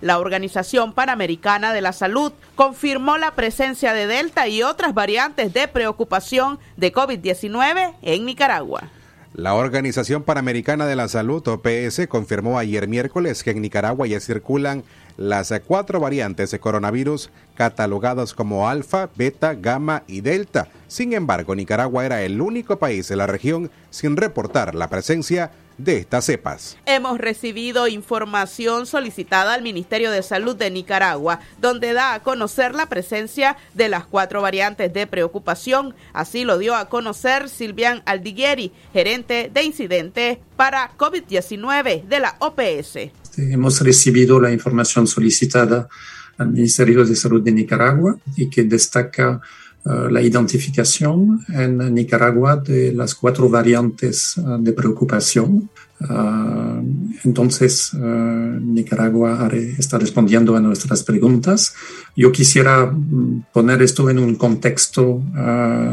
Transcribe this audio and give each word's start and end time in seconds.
La 0.00 0.18
Organización 0.18 0.94
Panamericana 0.94 1.74
de 1.74 1.82
la 1.82 1.92
Salud 1.92 2.32
confirmó 2.54 3.18
la 3.18 3.34
presencia 3.34 3.92
de 3.92 4.06
Delta 4.06 4.48
y 4.48 4.62
otras 4.62 4.94
variantes 4.94 5.52
de 5.52 5.68
preocupación 5.68 6.58
de 6.78 6.90
COVID-19 6.90 7.96
en 8.00 8.24
Nicaragua. 8.24 8.88
La 9.34 9.54
Organización 9.54 10.22
Panamericana 10.22 10.86
de 10.86 10.96
la 10.96 11.06
Salud, 11.06 11.46
OPS, 11.46 12.06
confirmó 12.08 12.58
ayer 12.58 12.88
miércoles 12.88 13.44
que 13.44 13.50
en 13.50 13.60
Nicaragua 13.60 14.06
ya 14.06 14.20
circulan 14.20 14.84
las 15.20 15.52
cuatro 15.66 16.00
variantes 16.00 16.50
de 16.50 16.60
coronavirus 16.60 17.28
catalogadas 17.54 18.32
como 18.32 18.70
alfa, 18.70 19.10
beta, 19.16 19.52
gamma 19.52 20.02
y 20.06 20.22
delta. 20.22 20.68
Sin 20.88 21.12
embargo, 21.12 21.54
Nicaragua 21.54 22.06
era 22.06 22.22
el 22.22 22.40
único 22.40 22.78
país 22.78 23.06
de 23.08 23.16
la 23.16 23.26
región 23.26 23.70
sin 23.90 24.16
reportar 24.16 24.74
la 24.74 24.88
presencia 24.88 25.50
de 25.76 25.98
estas 25.98 26.24
cepas. 26.24 26.76
Hemos 26.86 27.18
recibido 27.18 27.86
información 27.88 28.86
solicitada 28.86 29.54
al 29.54 29.62
Ministerio 29.62 30.10
de 30.10 30.22
Salud 30.22 30.56
de 30.56 30.70
Nicaragua, 30.70 31.40
donde 31.58 31.92
da 31.92 32.14
a 32.14 32.22
conocer 32.22 32.74
la 32.74 32.86
presencia 32.86 33.56
de 33.74 33.88
las 33.88 34.04
cuatro 34.04 34.42
variantes 34.42 34.92
de 34.92 35.06
preocupación. 35.06 35.94
Así 36.12 36.44
lo 36.44 36.58
dio 36.58 36.74
a 36.74 36.88
conocer 36.88 37.48
Silvian 37.48 38.02
Aldigueri, 38.06 38.72
gerente 38.92 39.50
de 39.52 39.62
incidentes 39.62 40.38
para 40.60 40.90
COVID-19 40.94 42.04
de 42.06 42.20
la 42.20 42.36
OPS. 42.38 43.10
Hemos 43.38 43.80
recibido 43.80 44.38
la 44.38 44.52
información 44.52 45.06
solicitada 45.06 45.88
al 46.36 46.50
Ministerio 46.50 47.06
de 47.06 47.16
Salud 47.16 47.42
de 47.42 47.50
Nicaragua 47.50 48.18
y 48.36 48.50
que 48.50 48.64
destaca 48.64 49.40
uh, 49.86 49.90
la 50.10 50.20
identificación 50.20 51.40
en 51.48 51.94
Nicaragua 51.94 52.56
de 52.56 52.92
las 52.92 53.14
cuatro 53.14 53.48
variantes 53.48 54.36
uh, 54.36 54.58
de 54.58 54.74
preocupación. 54.74 55.70
Uh, 56.00 56.82
entonces, 57.24 57.92
Nicaragua 57.94 59.50
está 59.78 59.98
respondiendo 59.98 60.56
a 60.56 60.60
nuestras 60.60 61.02
preguntas. 61.02 61.74
Yo 62.16 62.32
quisiera 62.32 62.86
mm, 62.86 63.46
poner 63.52 63.82
esto 63.82 64.08
en 64.08 64.18
un 64.18 64.36
contexto 64.36 65.22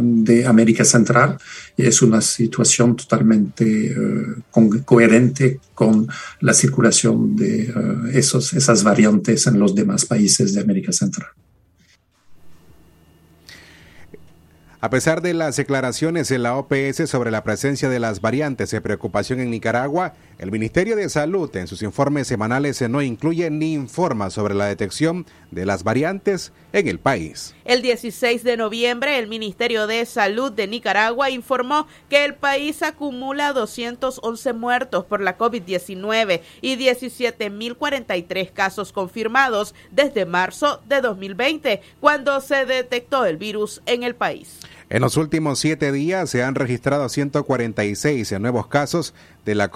de 0.01 0.45
América 0.45 0.85
Central 0.85 1.37
es 1.75 2.01
una 2.01 2.21
situación 2.21 2.95
totalmente 2.95 3.95
co 4.49 4.69
coherente 4.85 5.59
con 5.75 6.07
la 6.39 6.53
circulación 6.53 7.35
de 7.35 7.73
esos, 8.13 8.53
esas 8.53 8.83
variantes 8.83 9.47
en 9.47 9.59
los 9.59 9.75
demás 9.75 10.05
países 10.05 10.53
de 10.53 10.61
América 10.61 10.91
Central. 10.91 11.29
A 14.79 14.91
pesar 14.91 15.23
de 15.23 15.33
las 15.33 15.55
declaraciones 15.55 16.29
de 16.29 16.37
la 16.37 16.55
OPS 16.55 17.09
sobre 17.09 17.31
la 17.31 17.43
presencia 17.43 17.89
de 17.89 17.99
las 17.99 18.21
variantes 18.21 18.69
de 18.69 18.79
preocupación 18.79 19.39
en 19.39 19.49
Nicaragua, 19.49 20.13
el 20.39 20.51
Ministerio 20.51 20.95
de 20.95 21.09
Salud 21.09 21.53
en 21.55 21.65
sus 21.65 21.81
informes 21.81 22.27
semanales 22.27 22.81
no 22.87 23.01
incluye 23.01 23.49
ni 23.49 23.73
informa 23.73 24.29
sobre 24.29 24.53
la 24.53 24.65
detección 24.65 25.25
de 25.49 25.65
las 25.65 25.83
variantes 25.83 26.53
en 26.73 26.87
el 26.87 26.99
país. 26.99 27.55
El 27.65 27.81
16 27.81 28.43
de 28.43 28.55
noviembre, 28.55 29.17
el 29.17 29.27
Ministerio 29.27 29.87
de 29.87 30.05
Salud 30.05 30.51
de 30.51 30.67
Nicaragua 30.67 31.31
informó 31.31 31.87
que 32.07 32.23
el 32.23 32.35
país 32.35 32.83
acumula 32.83 33.51
211 33.53 34.53
muertos 34.53 35.05
por 35.05 35.21
la 35.21 35.39
COVID-19 35.39 36.41
y 36.61 36.75
17.043 36.75 38.53
casos 38.53 38.91
confirmados 38.91 39.73
desde 39.91 40.25
marzo 40.25 40.81
de 40.87 41.01
2020, 41.01 41.81
cuando 41.99 42.41
se 42.41 42.65
detectó 42.65 43.25
el 43.25 43.37
virus 43.37 43.81
en 43.87 44.03
el 44.03 44.15
país. 44.15 44.59
En 44.89 45.01
los 45.01 45.17
últimos 45.17 45.59
siete 45.59 45.91
días 45.91 46.29
se 46.29 46.43
han 46.43 46.55
registrado 46.55 47.09
146 47.09 48.39
nuevos 48.39 48.67
casos 48.67 49.13
de 49.43 49.53
la 49.53 49.69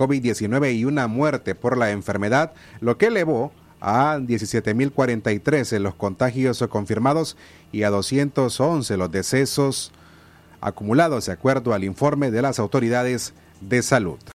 COVID-19 0.52 0.76
y 0.76 0.86
una 0.86 1.08
muerte 1.08 1.56
por 1.56 1.78
la 1.78 1.92
enfermedad, 1.92 2.54
lo 2.80 2.98
que 2.98 3.08
elevó 3.08 3.52
a 3.80 4.18
17.043 4.18 5.80
los 5.80 5.96
contagios 5.96 6.64
confirmados 6.70 7.38
y 7.72 7.84
a 7.84 7.90
211 7.90 8.98
los 8.98 9.12
decesos 9.12 9.92
acumulados, 10.60 11.26
de 11.26 11.32
acuerdo 11.32 11.74
al 11.74 11.84
informe 11.84 12.30
de 12.30 12.42
las 12.42 12.60
autoridades 12.60 13.34
de 13.62 13.82
salud. 13.82 14.20